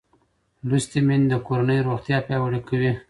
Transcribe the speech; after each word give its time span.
لوستې 0.67 0.99
میندې 1.07 1.27
د 1.31 1.35
کورنۍ 1.47 1.79
روغتیا 1.87 2.17
پیاوړې 2.27 2.59
کوي 2.67 2.91